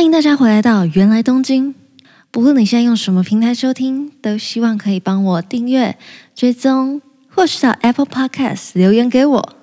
[0.00, 1.74] 欢迎大家回来到原来东京。
[2.30, 5.98] 不论你现在用什么平台收听，都希望可以帮我订阅、
[6.34, 9.56] 追踪，或是到 Apple Podcast 留言给我。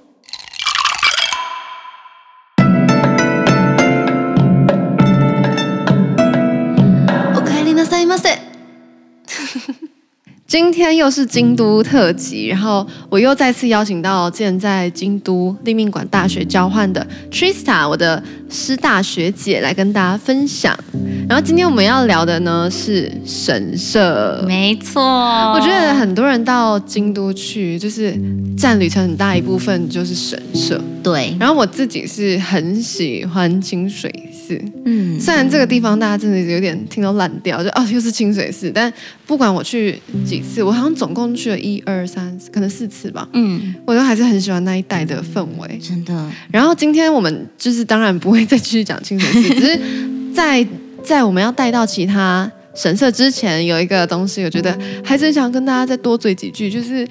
[10.47, 20.73] 今天又是京都特辑，然后我又再次邀请到现在京都立命馆大学交换的 Trista，我的师大学姐来跟大家分享。
[21.27, 25.03] 然后今天我们要聊的呢是神社，没错。
[25.51, 28.17] 我觉得很多人到京都去，就是
[28.57, 30.81] 占旅程很大一部分就是神社。
[31.03, 31.35] 对。
[31.37, 34.09] 然后我自己是很喜欢清水
[34.47, 38.91] 寺，嗯，虽然这个地方大家真的有点听到烂掉，就哦又是清水寺，但
[39.25, 46.31] 不管我去几次，我好像总共去了一二三，可能四次吧，嗯，我都还是很喜欢那一带的氛围，真的。
[46.51, 49.79] 然后今天我们就是当然不会再继续讲清水寺，只是
[50.33, 50.65] 在。
[51.03, 57.05] 在我们要带到其他神社之前，有一个东西，我觉得还是想跟大家再多嘴几句，就是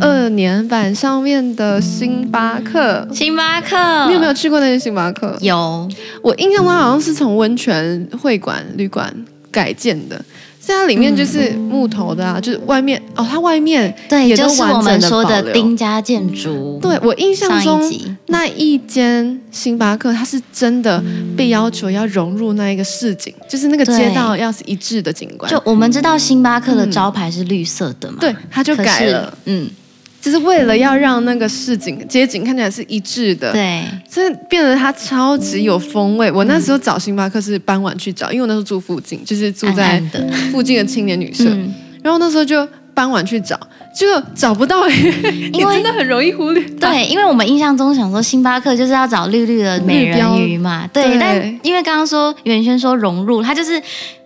[0.00, 3.06] 二年版上面的星巴克。
[3.12, 5.36] 星巴克，你有没有去过那些星巴克？
[5.42, 5.86] 有，
[6.22, 9.14] 我印象中好像是从温泉会馆旅馆
[9.50, 10.24] 改建的。
[10.70, 16.78] 现在里面就是木头的啊，嗯、就是外面哦，它外面对，也就是我们说的丁家建筑。
[16.80, 17.92] 对，我印象中
[18.26, 21.02] 那一间星巴克，它是真的
[21.36, 25.50] 被要求要融入那一个市景，嗯、就是那个街道要是一致的景观。
[25.50, 29.68] 就我们知道星巴克的招牌是绿色的嘛，嗯、对，它就改了，嗯。
[30.20, 36.30] 就是为了要让那个市景街景看起来是一致的，对，所以变得它超级有风味。
[36.30, 39.98] 我那时候找星巴克是傍晚去找，因为我那时候住附近，就是住在
[40.52, 41.44] 附近的青年旅社。
[41.44, 43.58] 暗暗然后那时候就傍晚去找，
[43.96, 44.88] 就找不到，
[45.52, 46.62] 因为真的很容易忽略。
[46.78, 51.04] 对，因为我们印象中想说星巴克就是要找绿绿的美人鱼嘛，对。
[51.04, 53.80] 对但因为刚刚说袁轩说融入，它就是。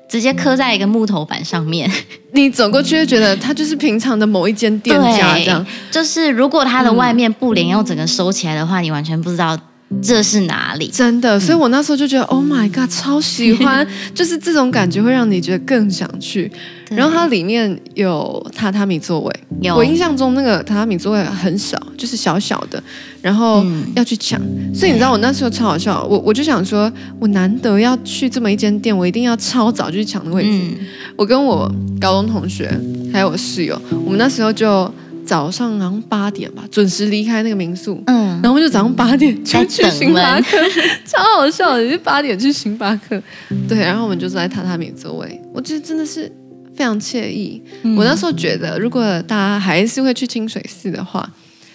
[0.09, 1.91] 直接刻在一个木头板上面，
[2.33, 5.65] 你走过去就觉得它就是平常的某一间店家这样。
[5.91, 9.59] 就是如果它的外面布帘要整个收起来的话，你完全不知道
[10.03, 10.89] 这是哪里。
[10.89, 16.51] 真的，所以我那时候就觉得、嗯、，Oh my god，超喜欢， 就是这种感觉会让你觉得更想去。
[16.91, 19.35] 然后它里面有榻榻米座位，
[19.75, 22.81] 我印象中那个榻榻米座位很小，就是小小的，
[23.21, 23.65] 然后
[23.97, 24.41] 要去抢。
[24.43, 30.51] 嗯、所以你知道我那时候超好笑，我我就想说，我难得要去这么一间店，我一定要超早就去抢那个位置。
[30.51, 31.69] 嗯、我跟我
[32.01, 32.71] 高中同学
[33.13, 34.93] 还有我室友，我们那时候就
[35.25, 40.57] 早上好像八点吧，准时离开那个民宿，嗯，然后我们就早上八点就去星巴克，
[41.07, 43.21] 超好笑的，就八点去星巴克，
[43.69, 46.31] 对，然后我们就坐在榻榻米座位，我觉得真的是。
[46.77, 47.63] 非常惬意。
[47.85, 51.25] 嗯、我那时候觉得，如果大家还是会去清水寺的话，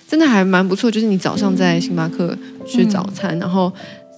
[0.05, 0.91] 真的还蛮不错。
[0.91, 2.37] 就是你早上在星巴克
[2.67, 3.71] 吃早餐，嗯、然后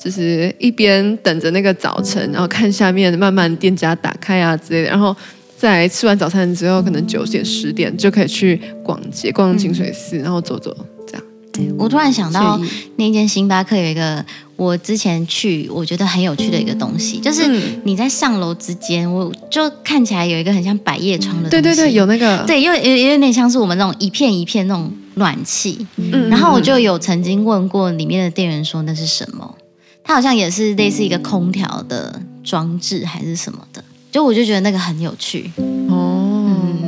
[0.04, 5.16] 就是一边等着那个早晨，然后看下面慢慢店家打开啊之类的，然后
[5.62, 11.24] 在吃完早餐之后，可能九点十点就可以去逛街，逛清水寺，然后走走这样。
[11.54, 11.72] 对。
[11.78, 12.60] 我突然想到，
[12.96, 17.48] 那间星巴克有一个我之前去我觉得很有趣的一个东西，就是
[17.84, 21.62] 你在上楼之间，我就看起来有一个很像百叶窗的东西。
[21.62, 22.44] 对对对，有那个。
[22.48, 25.86] 对，因为有有点像是我们那种一片一片那种暖气。
[25.98, 26.28] 嗯。
[26.28, 29.56] 然后我就有曾经问过里面的店员说那是什么，
[30.04, 35.50] 它好像也是类似一个空调的装置还是什么的，就我就觉得那个很有趣。
[35.90, 36.28] 哦。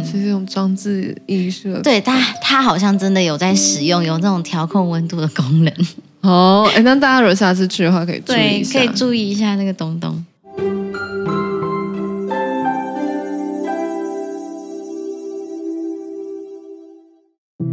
[0.05, 5.73] 是这种装置艺术，对它，它好像真的有在使用，有那种调控温度的功能。
[6.21, 10.23] 哦，哎，那大家如果下次去的话，可以注意一下，可以注意一下那个东东。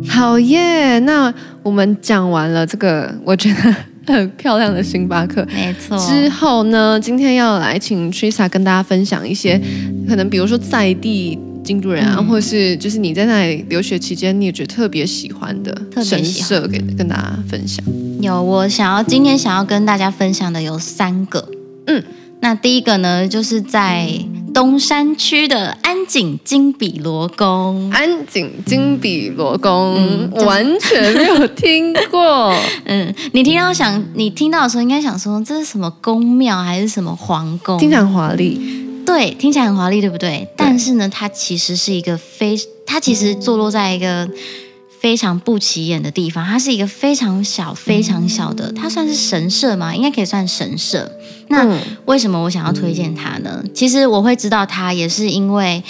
[0.09, 0.99] 好耶！
[1.00, 3.75] 那我们讲完了这个，我觉得
[4.10, 5.98] 很漂亮的星巴克，没错。
[5.98, 9.60] 之后呢，今天要来请 Trista 跟大家分享一些，
[10.09, 11.38] 可能比如说在地。
[11.62, 17.84] 京都人啊，或者是就是你在那里留学期间，你也觉得特别喜欢的神社，给跟大家分享。
[18.22, 21.47] 有，我想要今天想要跟大家分享的有三个。
[21.87, 22.03] 嗯，
[22.41, 24.09] 那第一个呢，就是在
[24.53, 27.91] 东山区的安井金比罗宫。
[27.93, 32.55] 安井金比罗宫，嗯，完全没有听过。
[32.85, 37.79] 嗯，你听到想，你听到的时候应该想说，这是什么宫庙还是什么皇宫？
[37.79, 38.87] 听起来很华丽。
[39.07, 40.49] 对，听起来很华丽，对不对？
[40.57, 42.57] 但是呢，它其实是一个非，
[42.87, 44.29] 它其实坐落在一个
[45.01, 46.45] 非常不起眼的地方。
[46.45, 49.95] 它是一个非常小、非常小的，它算是神社吗？
[49.95, 51.11] 应该可以算神社。
[51.49, 51.67] 那
[52.05, 53.65] 为什么我想要推荐它呢？
[53.75, 55.83] 其实我会知道它，也是因为，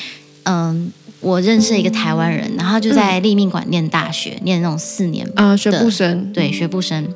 [0.45, 0.91] 嗯，
[1.21, 7.07] 我认识一个台湾人，然后就在立命馆念大学，念那种四年啊，学部生，对，学部生。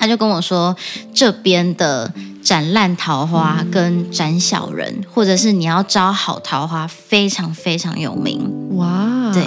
[0.00, 0.76] 他就跟我说，
[1.12, 8.76] 这边的斩烂桃花跟斩小人，嗯、或者是你要招好桃花，非常非常有名。
[8.76, 9.44] 哇，对，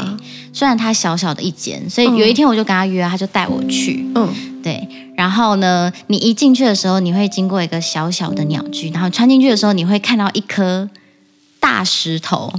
[0.53, 4.06] 虽然它小小的一间，所以有一天我就跟他约，他就带我去。
[4.15, 4.30] 嗯，
[4.63, 4.88] 对。
[5.15, 10.89] 然后呢，你一进去的时候，你会经过一个小小的鸟居，然后穿进去的时候，你会看到一颗
[11.59, 12.51] 大石头。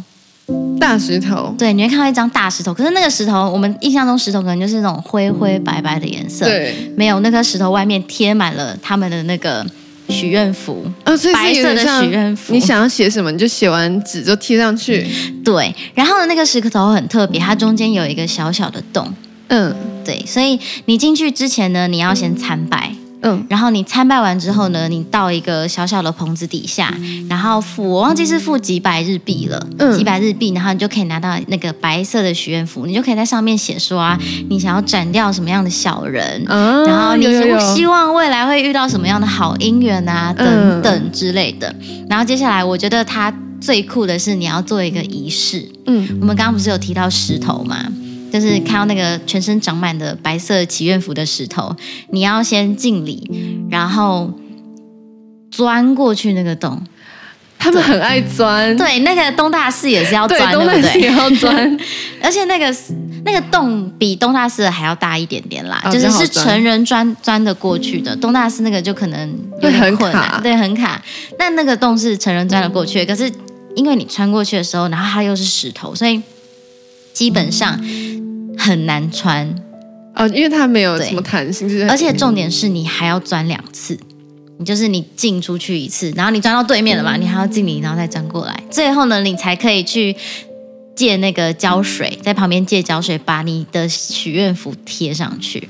[0.78, 2.74] 大石头，对，你会看到一张大石头。
[2.74, 6.44] 可是那个石头，我们印象中石头可能就是那种灰灰白白的颜色。
[6.44, 9.64] 对，没有那颗石头外面贴满了他们的那个
[10.08, 12.52] 许愿符，哦，所以白色的许愿符。
[12.52, 15.06] 你想要写什么，你就写完纸就贴上去。
[15.44, 19.12] 对，然后呢，那个石头很特别，它中间有一个小小的洞。
[19.48, 22.94] 嗯，对，所以你进去之前呢，你要先参拜。
[23.22, 26.92] 嗯，然后你参拜完之后呢，你到一个小小的棚子底下，
[27.28, 37.24] 然后付我忘记是付几百日币了，嗯，几百日币，然后你就可以拿到那个白色的许愿符，你就可以在上面写说啊，你想要斩掉什么样的小人，嗯，然后你
[37.74, 41.74] 希望未来会遇到什么样的好姻缘啊，等等之类的。
[42.08, 47.76] 然后接下来，我觉得它最酷的是你要做一个仪式，嗯，我们刚刚不是有提到石头吗？
[48.32, 51.76] 就是看到那个全身长满的白色祈愿符的石头，
[52.10, 54.32] 你要先敬礼，然后
[55.50, 56.82] 钻过去那个洞。
[57.58, 61.78] 他们很爱钻，对，那个东大寺也是要钻，对，也要钻，
[62.20, 62.74] 而且那个
[63.24, 68.16] 那个洞比东大寺还要大一点点啦，哦、就是是成人钻钻的过去的。
[68.16, 71.00] 东大寺那个就可能有点困难，对，很卡。
[71.38, 73.32] 那那个洞是成人钻的过去的，可是
[73.76, 76.20] 因为你穿过去的时候，然后它又是石头，所以
[77.12, 77.80] 基本上。
[78.62, 79.54] 很难穿。
[80.14, 83.98] 哦，因为它没有什么弹性，而且重点是你还要钻两次，
[84.58, 90.14] 你就是你进出去一次，然后你钻到对面了嘛，你还要进里，然后再钻过来，最后呢，你才可以去
[90.94, 95.68] 借那个胶水，在旁边借胶水，把你的许愿符贴上去。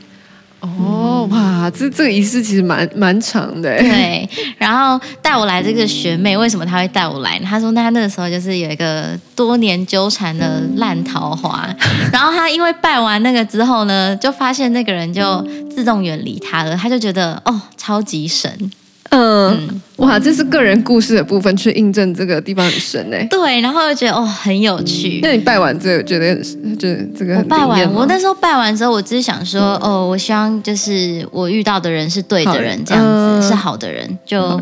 [0.63, 3.77] 哦哇，这这个仪式其实蛮蛮长的。
[3.79, 4.29] 对，
[4.59, 7.47] 然后带我来这个学妹，为什么她会带我来呢？
[7.49, 11.69] 她说她那个时候就是有一个多年纠缠的烂桃花，
[12.13, 15.45] 然后她因为拜完那个之后呢，就发现那个人就
[15.75, 18.71] 自动远离她了，她就觉得哦，超级神。
[19.15, 23.27] 嗯，哇，这是个人故事的部分，去印证这个地方很神哎。
[23.31, 25.21] 对，然后就觉得哦，很有趣。
[25.23, 26.35] 那你拜完这个，觉得
[26.79, 34.59] 就这个很我拜完，我那时候拜完之后，我只是想说，哦，我希望就是我遇到的人是对的人，这样子、嗯、是好的人，就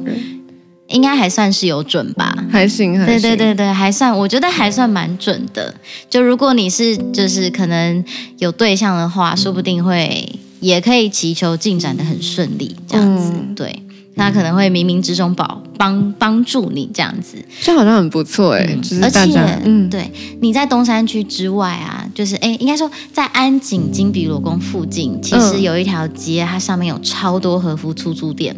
[0.89, 3.21] 应该还算是有准吧，还行，还行。
[3.21, 5.73] 对对对对，还算，我觉得还算蛮准的。
[6.09, 8.05] 就如果你是就是可能
[8.39, 13.85] 有对象的话，说不定会也可以祈求进展的很顺利，这样子，嗯、对。
[14.17, 20.11] 他可能会冥冥之中保帮帮助你这样子，这好像很不错哎、嗯，就是大家，嗯，对，
[20.41, 28.55] 你在东山区之外啊，就是哎，应该说在安井金比罗宫附近，其实有一条街，它上面有超多和服出租店，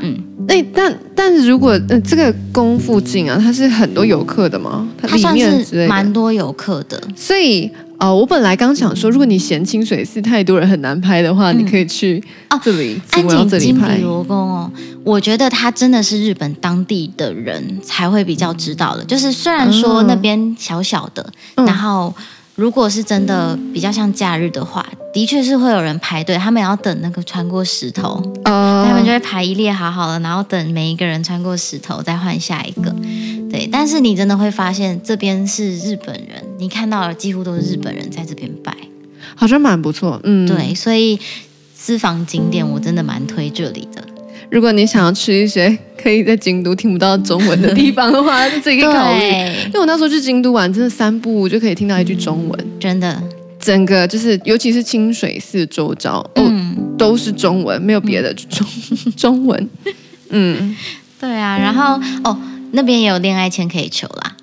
[0.00, 0.18] 嗯，
[0.48, 4.88] 哎，但但是如果呃这个宫附近啊，它是很多游客的吗？
[5.00, 7.70] 它里面算是蛮多游客的，所以。
[8.02, 12.18] 哦，我本来刚想说，如果你嫌清水寺太多人很难拍的话，嗯、你可以去
[12.64, 14.72] 这里，哦、安井金比罗宫哦。
[15.04, 19.04] 我觉得它真的是日本当地的人才会比较知道的。
[19.04, 22.14] 就是虽然说那边小小的，嗯、然后。
[22.60, 32.94] 如果是真的比较像假日的话，的确是会有人排队，他们要等那个穿过石头，呃、他们就会排一列好好的，然后等每一个人穿过石头再换下一个。
[33.50, 38.76] 对，但是你真的会发现这边是日本人，你看到的几乎都是日本人在这边拜，
[39.34, 40.20] 好像蛮不错。
[40.24, 41.18] 嗯，对，所以
[41.74, 44.04] 私房景点我真的蛮推这里的。
[44.50, 49.22] 如果你想要去一些可以在京都听不到中文的地方的话，就自己可以考虑。
[49.66, 53.22] 因为我那时候去京都玩，真的三步就可以听到一句中文，嗯、真的。
[53.60, 59.68] 整个就是，尤其是清水寺周遭，嗯、哦，都是中文，没有别的中、嗯、 中文。
[60.30, 60.74] 嗯，
[61.20, 61.58] 对啊。
[61.58, 62.36] 然后哦，
[62.72, 64.36] 那边也有恋爱签可以求啦。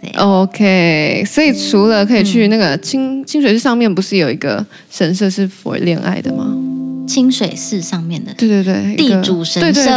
[0.00, 1.24] 对，OK。
[1.26, 6.54] 所以除了可以去那个清、嗯、清水寺上面，不是有一个神社是 for 恋爱的吗？
[7.08, 9.90] 清水寺上面的，对对对，地主神社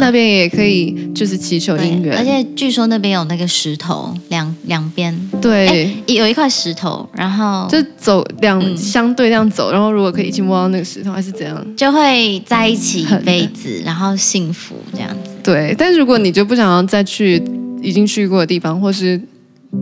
[0.00, 2.16] 那边也可以，就是祈求姻缘。
[2.16, 15.30] 而且据说那边有那个石头，两两边对，有一块石头，然后就走两相对这样走，然后如果可以一起摸到那个石头，还是怎样，就会在一起一辈子，然后幸福这样子。
[15.44, 17.42] 对，但是如果你就不想要再去
[17.82, 19.20] 已经去过的地方，或是。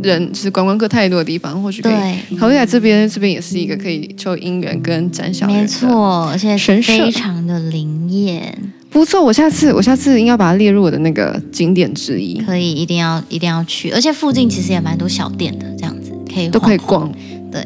[0.02, 3.08] 人是观光客太多的地方，或许可以考虑来这边。
[3.08, 8.56] 这边也是一个可以求姻缘跟展小没错，而且神非常的灵验，
[8.90, 9.22] 不错。
[9.22, 12.40] 我下次我下次应该把它列入我的那个景点之一。
[12.40, 13.90] 可以，一定要一定要去。
[13.90, 17.12] 而且附近其实也蛮多小店的，这样子可以都可以逛。
[17.52, 17.64] 对，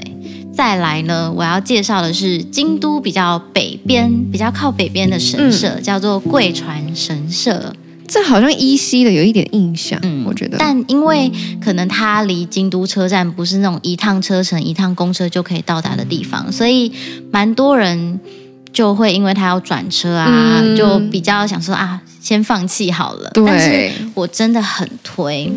[0.53, 7.73] 再来呢，我要介绍的是京都比较北边、比较靠北边的神社，嗯、叫做贵船神社。
[8.09, 10.57] 这好像依稀的有一点印象，嗯，我觉得。
[10.59, 11.31] 但因为
[11.62, 16.91] 可能它离京都车站不是那种一趟车程、一趟公车就可以到达的地方，所以
[17.31, 18.19] 蛮多人
[18.73, 23.31] 就会因为他要转车啊，嗯、就比较想说啊，先放弃好了。
[23.35, 25.53] 对，但是我真的很推，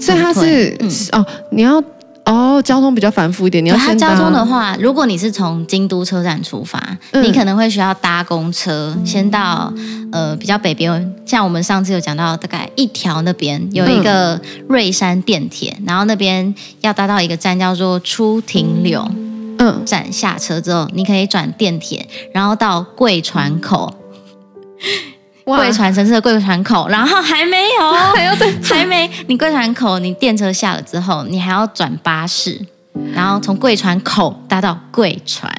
[0.00, 1.82] 所以它是、嗯、哦，你要。
[2.28, 3.64] 哦，交通比较繁复一点。
[3.64, 6.78] 你要交通的话，如果你是从京都车站出发，
[7.12, 9.72] 嗯、你可能会需要搭公车，先到
[10.12, 19.10] 呃比较北边，像我们上次有讲到，大概一条那边有一个瑞山电铁，嗯、然后那边要搭到一个站叫做出庭柳，
[19.58, 23.94] 嗯，站下车之后，你可以转电铁，然后到贵船口。
[25.56, 29.10] 贵船神社的贵船口，然后还没有， 还要再还没。
[29.26, 32.60] 你贵船口，你电车下了之后，你还要转巴士，
[33.14, 35.50] 然后从贵船口搭到贵船。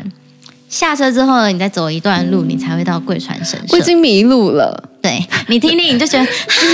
[0.68, 3.66] 下车之后呢，你再走一段路，你才会到贵船神社。
[3.72, 4.84] 我已经迷路了。
[5.02, 6.28] 对，你听听，你就觉得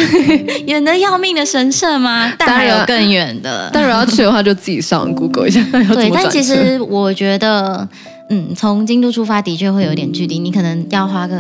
[0.68, 2.34] 远得要命的神社吗？
[2.38, 3.70] 但还有更远的。
[3.72, 5.62] 但如果要去的话，就自己上 Google 一下。
[5.94, 7.88] 对，但其实我觉得，
[8.30, 11.38] 嗯，从京都出发的确会有点距离，你可能要花个。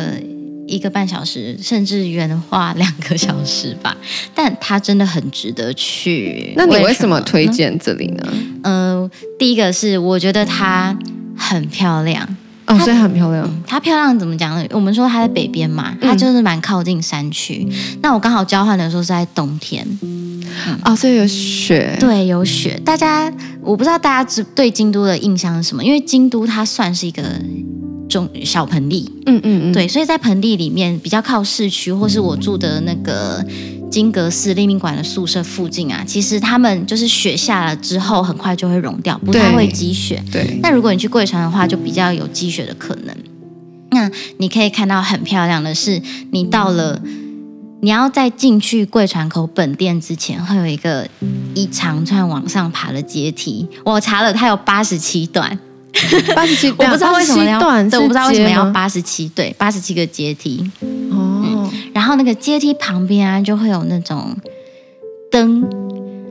[0.67, 3.95] 一个半小时，甚至原话两个小时吧，
[4.33, 6.53] 但它真的很值得去。
[6.55, 8.23] 那你为什么推荐这里呢？
[8.63, 10.97] 嗯、呃，第一个是我觉得它
[11.37, 12.27] 很漂亮
[12.65, 13.47] 哦，所以很漂亮。
[13.67, 14.67] 它漂亮怎么讲呢？
[14.71, 17.67] 我们说它在北边嘛，它就是蛮靠近山区。
[17.69, 20.43] 嗯、那我刚好交换的时候是在冬天，嗯、
[20.83, 21.95] 哦，所以有雪。
[21.99, 22.81] 对，有雪。
[22.83, 23.31] 大家
[23.61, 27.21] 我不知道大家对京都的印象是什么，因为京都它算是一个。
[28.07, 33.43] 中小盆地，嗯嗯嗯，对，所以在盆地里面比较靠市区，或是我住的那个
[33.89, 40.23] 金阁寺立命馆的宿舍附近啊，其实他们就是雪下了之后，很快就会融掉，不太会积雪。
[40.31, 43.15] 对，那如果你去贵船的话，就比较有积雪的可能。
[43.91, 47.01] 那你可以看到很漂亮的是，你到了，
[47.81, 51.07] 你要在进去贵船口本店之前，会有一个
[51.53, 53.65] 一长串往上爬的阶梯。
[53.85, 55.57] 我查了，它有八十七段。
[56.35, 57.59] 八十七，我不知道为什么要，
[57.89, 60.69] 对，我不知道为什么要八十七，对，八十七个阶梯。
[60.81, 64.35] 哦、嗯，然后那个阶梯旁边啊，就会有那种
[65.31, 65.63] 灯，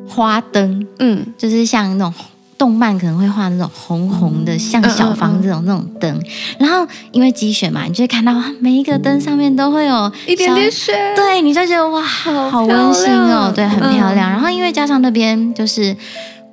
[0.08, 2.12] 花灯，嗯，就是像那种
[2.58, 6.22] 动漫可能会画那种红红的，像小房子这种那种灯。
[6.58, 14.30] 然后因为积雪嘛，你就会看到每一个灯上面都会有一点点雪，对，你就觉得哇，好，好温馨哦，对，很漂亮。
[14.30, 15.96] 嗯、然后因为加上那边就是。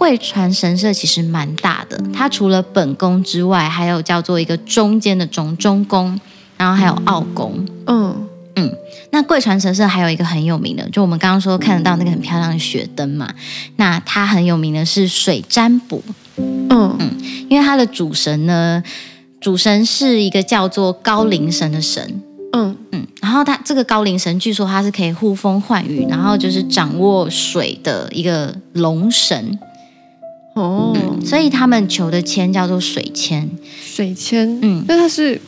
[0.02, 6.20] 贵船神社其实蛮大的，它除了本宫之外，还有叫做一个中间的中中宫，
[6.58, 7.64] 然后还有奥宫。
[7.86, 8.76] 嗯嗯，
[9.12, 13.32] 那贵船神社还有一个很有名的，就我们刚刚说看得到那个很漂亮的雪灯嘛，
[13.76, 16.04] 那它很有名的是水占卜。
[16.36, 17.16] 嗯嗯，
[17.48, 18.82] 因为它的主神呢，
[19.40, 22.24] 主神是一个叫做高龄神的神。
[22.54, 29.60] 嗯嗯，然后它这个高龄神，据说它是可以呼风唤雨，然后就是掌握水的一个龙神。
[30.54, 33.50] 哦、嗯，所以他们求的签叫做水签，
[33.82, 35.40] 水签，嗯，那它是，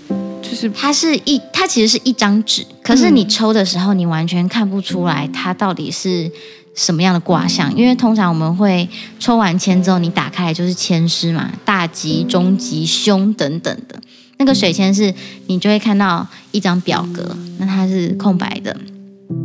[0.41, 6.31] 就是它是一，它其实是一张纸，可是你抽的时候，你完全看不出来它到底是
[6.73, 8.87] 什么样的卦象，因为通常我们会
[9.19, 13.99] 抽完签之后，你打开来就是签师嘛，大吉、中吉、凶等等的，
[14.37, 15.13] 那个水签是，
[15.47, 18.75] 你就会看到一张表格，那它是空白的。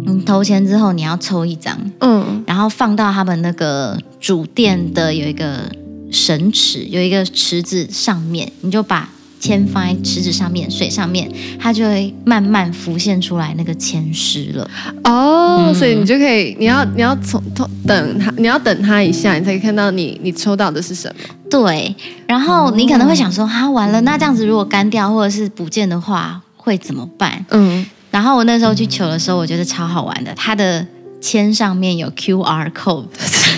[0.06, 5.70] 你投钱之后，你要抽一张，嗯，然后放到他们那个主店的有一个
[6.10, 11.30] 神池，有一个池子上面，你就把签放在池子上面，水上面，
[11.60, 14.68] 它就会慢慢浮现出来那个签诗了。
[15.04, 17.42] 哦，嗯、所以你就可以，你要你要从
[17.86, 21.34] 等它，你要等它一下，你才可以看到你你抽到的是什么。
[21.50, 21.94] 对，
[22.26, 27.44] 然后你可能会想说，哈、哦啊，完了，那这样子如果干掉或者是不见的话，会怎么办？
[27.50, 27.86] 嗯。
[28.18, 30.32] 然后我那时候去求的时候，我觉得超好玩的。
[30.34, 30.84] 它的
[31.20, 33.04] 签上面有 QR code，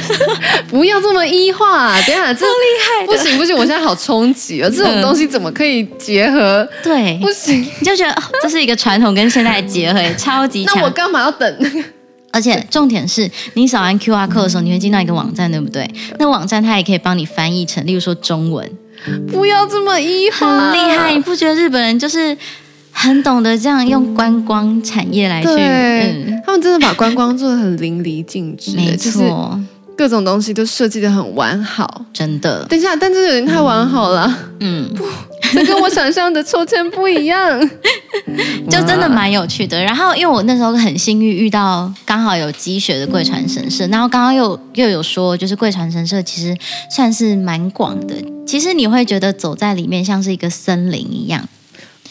[0.68, 4.68] 不要这么医化，等下这么厉害，不行不行，我现在好冲击啊！
[4.68, 6.68] 这种东西怎么可以结合？
[6.82, 10.76] 对，不行，你就觉得、哦、这是一个传统跟现代结合， 超级强。
[10.76, 11.82] 那我干嘛要等？
[12.30, 15.90] 而且重点是你扫完 QR code 的时候，你会进到一个网站，对不对？
[16.18, 18.70] 那网站它也可以帮你翻译成，例如说中文。
[19.32, 21.14] 不要这么医化，很厉害！
[21.14, 22.36] 你不觉得日本人就是？
[22.92, 29.58] 很懂得这样用观光产业来去，对嗯、他们真的把观光做的很淋漓尽致，没错，
[29.96, 32.64] 各种东西都设计的很完好，真的。
[32.66, 35.04] 等一下，但这有点太完好了，嗯，不，
[35.52, 37.60] 这跟我想象的抽签不一样，
[38.68, 39.82] 就真的蛮有趣的。
[39.82, 46.56] 然后因为我那时候很幸运遇到刚好有积雪的贵船神社，然后刚刚又又有说，就是贵船神社其实
[46.90, 48.14] 算是蛮广的，
[48.46, 51.48] 其实你会觉得走在里面像是一个森林一样。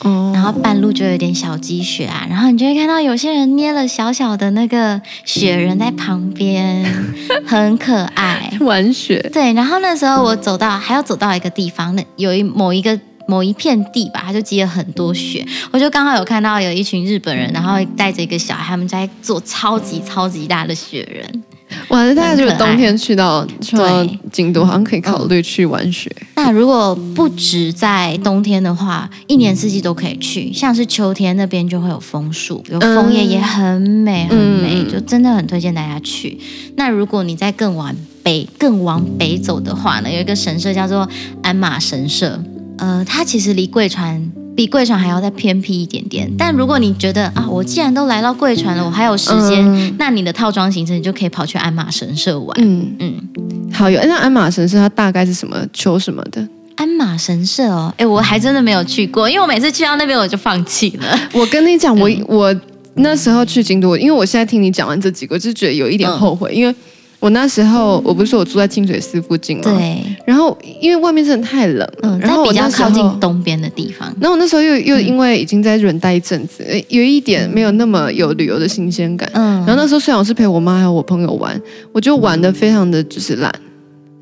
[0.02, 6.86] 哦，然后半路就有点小积雪啊，然后你就会看到有些人捏了小小的那个雪人在旁边，
[7.46, 9.20] 很可爱，玩雪。
[9.34, 21.44] 对，然后那时候我走到还要走到一个地方，那有一某一个某一片地吧，它就积了很多雪，我就刚好有看到有一群日本人，然后带着一个小孩，他们在做超级超级大的雪人。
[21.90, 26.14] 哇，那大家如果冬天去到去到京都，好像可以考虑去玩雪。
[26.36, 30.52] 那如果不止在冬天的话，一年四季都可以去。
[30.52, 36.40] 像是秋天那边就会有枫树，有枫叶也很美很美，就真的很推荐大家去。
[36.76, 41.08] 那如果你在更往北更往北走的话呢，有一个神社叫做
[41.44, 42.40] 鞍马神社，
[42.78, 44.32] 呃，它其实离贵船。
[44.60, 52.58] 比贵船还要再偏僻一点点，但如果你觉得啊，我既然都来到贵船了，我还有时间，嗯、那你的套装行程你就可以跑去鞍马神社玩。
[52.62, 56.46] 嗯嗯，好，有那鞍马神社它大概是什么求什么的？
[56.76, 61.18] 鞍马神社哦，哎，我还真的没有去过，因为我每次去到那边我就放弃了。
[61.32, 62.54] 我跟你讲，我我
[62.96, 66.76] 那时候去京都，因为我现在听你讲完这几个，我就觉得有一点后悔，嗯、因为。
[67.20, 69.64] 我那时候，我不是说我住在清水寺附近吗？
[69.66, 70.02] 对。
[70.26, 74.08] 然后因为外面真的太冷，嗯，然后我比较靠近东边的地方。
[74.22, 79.30] 然后我那时候又又因为已经在日本待一阵子，嗯、有一点没有那么有旅游的新鲜感。
[79.34, 79.58] 嗯。
[79.66, 81.62] 然后那时候虽然我是陪我妈还有我朋友玩，
[81.92, 83.54] 我就玩的非常的就是懒。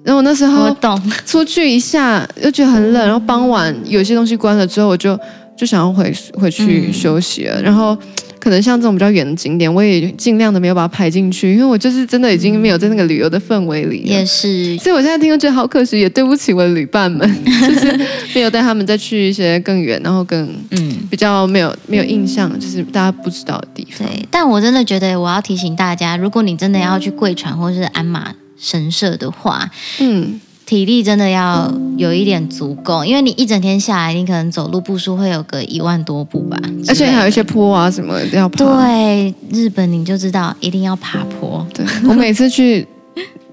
[0.04, 0.76] 然后我那时候
[1.26, 5.20] 出去一下又觉得很冷，然后傍晚有些东西关了之后，我就
[5.56, 7.62] 就想要回回去休息了。
[7.62, 7.96] 嗯、然后。
[8.48, 13.98] 可能像这种比较远的景点，我也尽量的没有把它排进去，因为我就是真的已经没有在那个旅游的氛围里。
[14.06, 18.00] 也是，所以我现在听了觉得好可惜，也对不起我的旅伴们， 就是
[18.34, 24.08] 没有带他们再去一些更远，然后更嗯比较没有没有印象，就是大家不知道的地方。
[24.08, 30.40] 对，但我真的觉得我要提醒大家，如果你真的要去贵船或是鞍马神社的话，嗯。
[30.68, 36.60] 体力真的要有一点足够，因为你一整天下来，你可能走路步数会有个一万多步吧，
[36.90, 38.58] 而且还有一些坡啊什么的要爬。
[38.58, 41.66] 对，日本你就知道一定要爬坡。
[41.74, 42.86] 对，我每次去，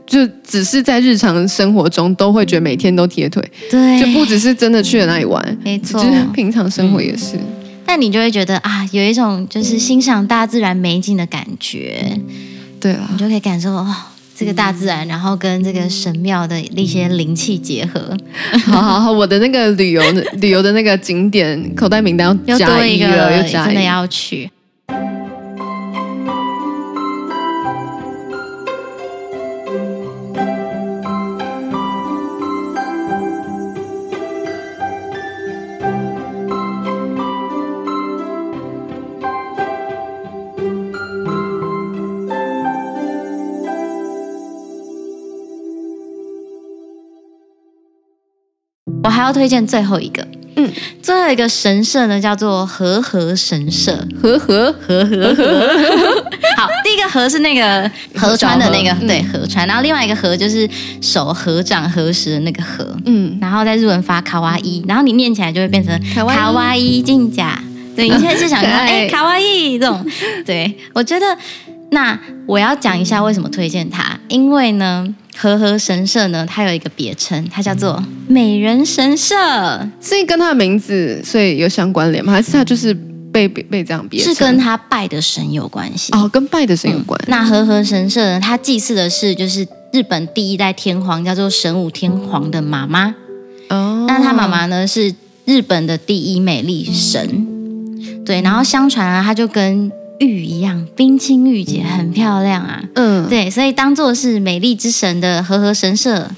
[0.05, 7.37] 就只是在日常生活中都会觉得每天都贴腿，对，就不只是真的去了那里玩，没错，就是平常生活也是。
[7.37, 7.47] 嗯，
[7.87, 12.19] 但你就会觉得啊，有一种就是欣赏大自然美景的感觉，
[12.81, 13.87] 对啊，你就可以感受哦。
[14.37, 18.17] 这个大自然，然后跟这个神庙的那些灵气结合。
[18.67, 24.51] 好好好，我的那个旅游的旅游的那个景点口袋名单要加一个，又加一个，真的要去。
[49.05, 50.67] 我还要推荐最后一个，嗯，
[51.03, 53.95] 最后一个神社呢，叫做和合神社。
[54.23, 55.45] 和和和和和。
[56.57, 59.67] 好，第一个和是那个河川的那个，对，河川。
[59.69, 60.67] 然后另外一个和就是
[61.03, 63.37] 手合掌合十的那个和，嗯。
[63.43, 67.63] 然后在日文发卡哇伊，然后你念起来就会变成卡哇伊进甲。
[67.95, 70.05] 对，你现在是想说， 哎，卡哇伊这种。
[70.47, 71.27] 对，我觉得，
[71.91, 75.15] 那我要讲一下为什么推荐它，因为呢。
[75.37, 79.35] 和和神社呢，它有一个别称，它叫做美人神社，
[80.01, 82.33] 所以跟它的名字所以有相关联吗？
[82.33, 82.95] 还是它就是
[83.33, 84.33] 被被被这样别称？
[84.33, 87.21] 是跟它拜的神有关系哦，跟拜的神有关。
[87.23, 93.13] 嗯、那和和神社呢，它祭祀的是就是日本第一代天皇，叫做神武天皇的妈妈
[93.71, 94.05] 哦。
[94.07, 95.13] 那他妈妈呢是
[95.47, 98.41] 日本的第一美丽神，对。
[98.41, 102.83] 然后相传啊，他就跟玉一样冰清玉洁，很漂亮啊。
[102.95, 106.31] 嗯，对，所以当做是美丽之神的和和神社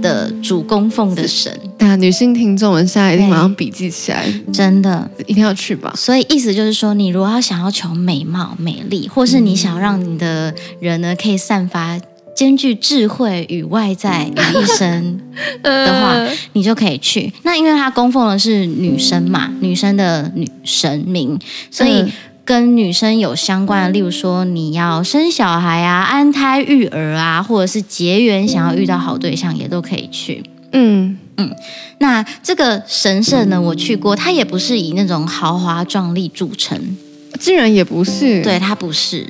[0.00, 1.52] 的主供奉的神。
[1.78, 5.92] 啊，女性听众们现在一定马上笔记起来，真的一定要去吧。
[5.96, 12.00] 所以意思就是说，你如果要想要求美貌、美丽，或是你想要让你的人呢可以散发
[12.34, 15.20] 兼具智慧与外在于一身
[15.62, 17.32] 的话，呃、 你就可以去。
[17.42, 21.38] 那因为他供奉的是女生嘛，女生的女神明，
[21.70, 22.04] 所以。
[22.44, 30.44] 嗯跟女生有相关的，例如说你要生小孩啊、安胎育儿啊，或者是结缘，想要遇到好对象，也都可以去。
[30.72, 31.50] 嗯嗯，
[31.98, 36.96] 那这个神社呢，我去过，它也不是以那种豪华壮丽著称，
[37.40, 39.26] 竟然也不是，对，它不是。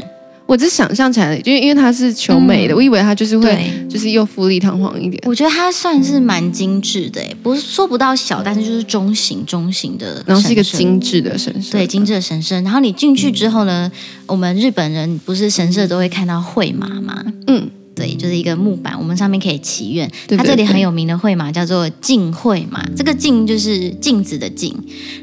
[0.47, 5.21] 我只想象起来，就因为他是求美的，嗯、我以为他就是会，就是又富丽堂皇一点。
[5.27, 12.61] 我觉得它算是蛮精致的，不是说不到小，但是就是中型中型的，然后是一个精致的神社，对，精致的神社。
[12.61, 13.91] 然后你进去之后呢，
[14.27, 17.25] 我们日本人不是神社都会看到会马吗？
[17.47, 17.71] 嗯。
[17.95, 20.11] 对，就是一个木板，我们上面可以祈愿。
[20.29, 24.77] 它这里很有名的会嘛叫做镜会嘛，这个镜就是镜子的镜，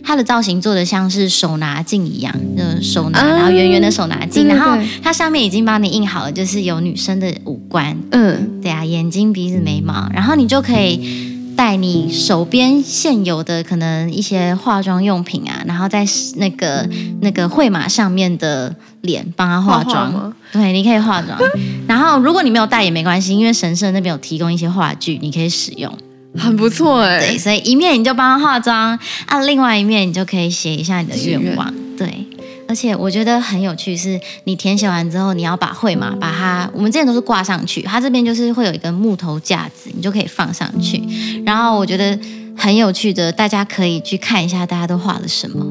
[0.03, 11.31] 它的造型做的像是手拿镜一样，就手拿，然后圆圆的手拿镜，然后它上面已经帮你印好了，就是有女生的五官，嗯，对啊，眼睛、鼻子、眉毛，然后你就可以。
[11.62, 16.04] 带你手边现有的可能一些化妆用品啊，然后在
[16.38, 16.89] 那个
[17.21, 20.34] 那个绘马上面的脸帮他化妆。
[20.52, 21.38] 对，你可以化妆。
[21.88, 25.95] 然后如果你没有带也没关系，因为神社那边有提供一些话具，你可以使用，
[26.36, 27.19] 很不错哎。
[27.19, 28.97] 对，所以一面你就帮他化妆，
[29.28, 31.71] 啊，另外一面你就可以写一下你的愿望。
[31.95, 32.26] 对。
[32.71, 41.03] 而且我觉得很有趣，是你填写完之后，你要把会嘛把它，我们之前都是挂上去，它这边就是会有一个木头架子，你就可以放上去。
[41.45, 42.17] 然后我觉得
[42.55, 45.65] 很有趣的，大家可以去看一下，大家都画了什么。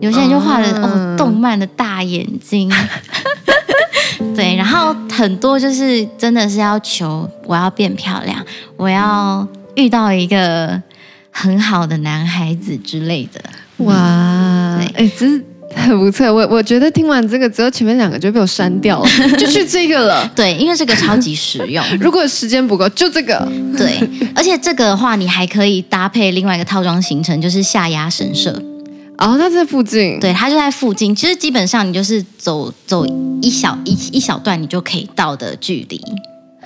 [0.00, 2.72] 有些人就画了、嗯、哦，动漫的大眼睛，
[4.34, 8.42] 对，然后很多就是真的是要求我要变漂亮，
[8.78, 10.82] 我要遇到一个
[11.30, 13.38] 很好的男孩子之类的。
[13.84, 15.44] 哇，对，哎，这是。
[15.74, 20.30] 很 不错，我我觉得听完这个之后，前面两个就被我删掉了， 就去这个了。
[20.34, 21.84] 对，因为这个超级实用。
[22.00, 23.46] 如果时间不够，就这个。
[23.76, 23.98] 对，
[24.34, 28.50] 而且这个的话，你还可以搭配另外一个套装行程，就是下鸭神社。
[29.18, 30.18] 哦，它在附近。
[30.20, 31.14] 对，它就在附近。
[31.14, 33.06] 其实基本上你就是走走
[33.40, 36.00] 一小一一小段，你就可以到的距离。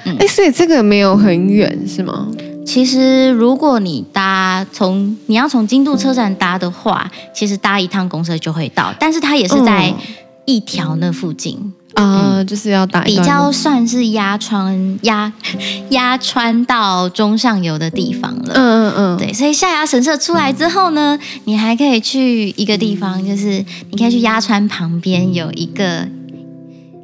[0.05, 2.27] 哎、嗯，所以这个没有很远，是吗？
[2.67, 8.95] 其实，如果你搭从你要从京都车站搭的话，其实搭一趟公车就会到。
[9.01, 9.93] 但是它也是在
[10.45, 15.33] 一条那附近啊，嗯、就是要搭一比较算是鸭川鸭
[15.91, 18.55] 鸭川到中上游的地方了。
[18.55, 19.33] 嗯嗯嗯，对。
[19.33, 26.07] 所以下鸭神社出来之后呢，你还可以去一个地方，就是你可以去鸭川旁边有一个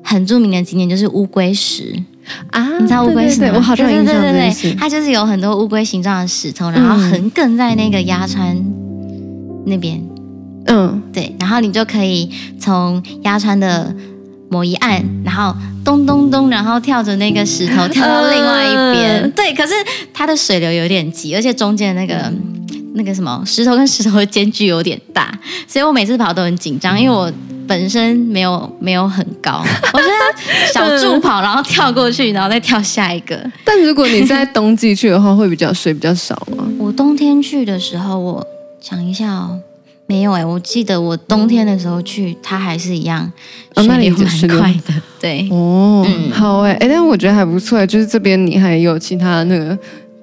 [0.04, 2.04] 很著名的景点，就是乌龟石。
[2.50, 3.52] 啊，你知道乌龟是吗？
[3.54, 8.56] 我好像印象对对对，它就是有很多乌龟形状的石头，然后横亘在那个鸭川
[9.66, 10.02] 那边。
[10.66, 13.94] 嗯，对，然后你就可以从鸭川的
[14.50, 19.22] 某一岸，然后咚咚咚，然后跳着那个石头跳到另外一边。
[19.22, 19.74] 嗯、对，可是
[20.12, 22.32] 它的水流有点急，而且中间那个
[22.94, 25.32] 那个什么石头跟石头的间距有点大，
[25.68, 27.32] 所以我每次跑都很紧张，因为我。
[27.66, 33.38] 本身没有没有很高， 我觉得小助跑，然后跳过去，然后再跳下一个。
[33.64, 36.64] 但如果你在冬季去的话，会比较水比较少吗？
[36.78, 38.46] 我冬天去的时候，我
[38.80, 39.58] 想一下哦，
[40.06, 43.30] 没有哎，我记得我冬天的时候去，它还是一样，
[43.74, 44.94] 水流蛮快的。
[45.20, 49.76] 对，哦，嗯、好哎哎，但我觉得还不错，就是这边你还有其他那个。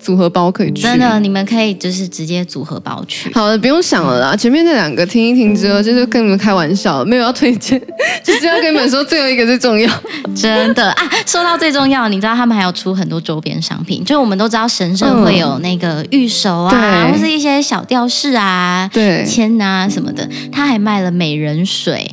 [0.03, 3.33] 组合包可以去，真的，你们可以就是直接组合包去。
[3.33, 4.35] 好了，不用想了啦。
[4.35, 7.81] 前面那两个听一听之后，就是跟你们开玩笑，没有要推荐，
[8.21, 9.89] 就是要跟你们说最后一个最重要。
[10.35, 22.11] 真的啊，说到最重要，你知道他们还有出很多周边商品，就我们都知道神社会有那个玉手啊，或是一些小吊饰啊、对，签啊什么的，他还卖了美人水。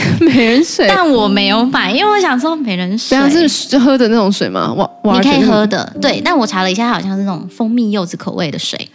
[0.20, 4.72] 美人水，但我没有买，因为我想说美人水，这是就喝的那种水吗？
[4.72, 6.20] 哇，你可以喝的，对。
[6.24, 8.88] 但我查了一下，它好像是那种蜂蜜柚子口味的水。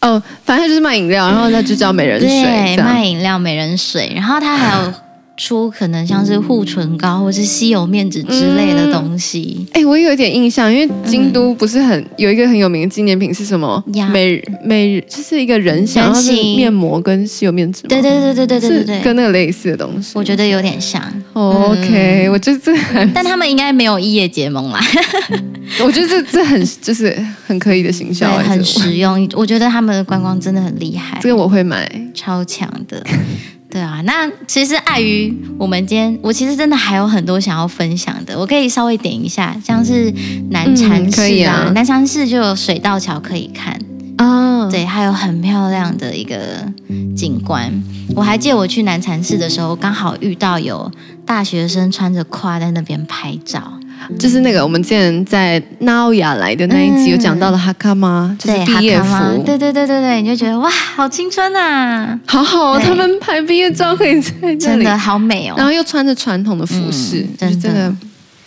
[0.00, 4.92] 哦，反正就是卖饮料，然后它就叫美人水，对，卖饮料美人水，然后它还有。
[5.36, 9.66] 出可能像是护唇膏或是吸油面纸之类的东西。
[9.72, 13.82] 哎，我有一点印象，因为京都不是很有一个很有名的纪念品是什么？
[14.12, 16.02] 美美就是一个人形
[16.56, 17.82] 面膜跟吸油面纸？
[17.88, 20.12] 对对对对对对对，跟那个类似的东西。
[20.14, 21.02] 我觉得有点像。
[21.32, 23.12] OK，我觉得这很。
[23.12, 24.80] 但他们应该没有一夜结盟啦？
[25.84, 29.28] 我觉得这这很就是很可以的形象，很实用。
[29.34, 33.04] 我觉得他们的观光真的很厉害，这个我会买，超强的。
[33.76, 40.10] 对啊，那其实碍于我们今天，我其实真的还有很多想要分享的，我可以稍微点一下，像是
[40.48, 43.78] 南禅寺啊，嗯、南禅寺就有水道桥可以看
[44.16, 46.66] 啊，哦、对，还有很漂亮的一个
[47.14, 47.70] 景观。
[48.14, 50.90] 我还记得我去南禅寺的时候，刚好遇到有
[51.26, 53.74] 大学生穿着褂在那边拍照。
[54.18, 58.36] 就是那个我们之前在纳雅来的那一集有讲到的哈卡吗？
[58.38, 59.42] 就是毕业服。
[59.44, 62.18] 对对对对对，你就觉得哇，好青春啊！
[62.26, 65.54] 好好哦，他们拍毕业照可以在这里，真的好美哦。
[65.56, 67.92] 然后又穿着传统的服饰，真的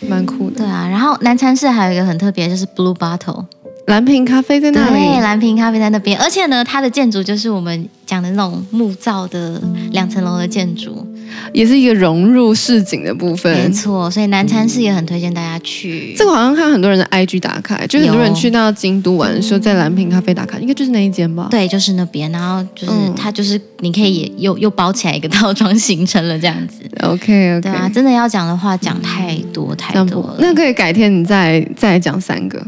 [0.07, 0.57] 蛮酷的。
[0.57, 3.45] 对啊，然后南禅寺还有一个很特别，就是 Blue Bottle
[3.89, 4.93] 蓝瓶咖啡在那里。
[4.93, 11.05] 对，蓝瓶咖啡在那边，而且呢，它的建筑就是我们讲的那种木造的两层楼的建筑。
[11.53, 16.13] 也是一个融入市井的部分，没错，所以南禅寺也很推荐大家去。
[16.17, 21.47] 这个好像看很多人的 IG 打卡，就很多人去到京都玩的时候，在蓝瓶咖啡打卡，应该就是那一间吧？
[21.51, 22.31] 对，就是那边。
[22.31, 26.81] 然后就是、嗯、它就是你可以也又又包起来一个套装行程了，这样子。
[27.01, 27.61] OK OK。
[27.61, 30.37] 对啊，真的要讲的话，讲太多太多了。
[30.39, 32.59] 那可以改天你再再讲三个。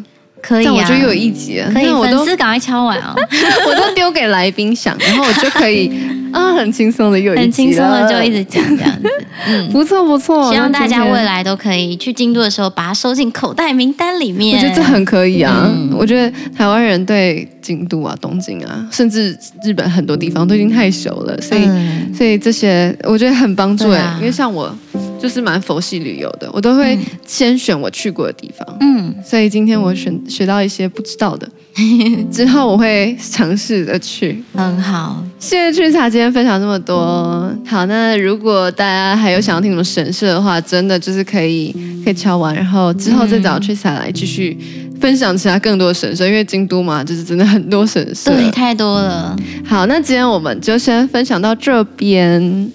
[0.41, 1.71] 可以啊，我觉得又有一集了。
[1.71, 3.13] 可以，我粉丝赶快敲完哦，
[3.67, 5.91] 我都丢给来宾想，然后我就可以
[6.31, 9.09] 啊，很轻松的又一集，很轻松的就一直讲这样子。
[9.47, 14.57] 嗯， 不错不错，希望大家未来都可以去京都的时候，把它收进口袋名单里面。
[14.57, 24.75] 我觉得这很可以啊，嗯、我觉得台湾人对京都啊、东京啊，甚至日本很多地方都已经太熟了，所以、嗯、所以这些我觉得很帮助哎、因为像我。
[25.21, 28.77] 就是蛮佛系旅游的，我都会先选我去过的地方。
[28.79, 31.47] 嗯，所以今天我选学到一些不知道的，
[32.31, 34.43] 之后我会尝试着去。
[34.53, 37.53] 很好，谢谢趣茶今天分享这么多。
[37.67, 41.71] 好，那如果大家还有想要听什么神社的话，真的就是可以
[42.03, 44.57] 可以敲完，然后之后再找趣茶来继续
[44.99, 49.35] 分享其他更多的神社，因为京都嘛，就是真的很多神社，对，太多了。
[49.63, 52.71] 好，那今天我们就先分享到这边。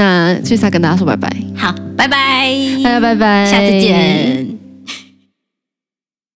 [0.00, 2.48] 那去萨跟大家说拜拜，好，拜拜，
[2.82, 4.59] 大家拜拜，下次见。